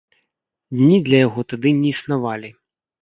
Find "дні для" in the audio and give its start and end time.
0.79-1.19